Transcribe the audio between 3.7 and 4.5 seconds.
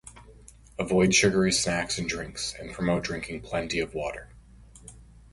of water.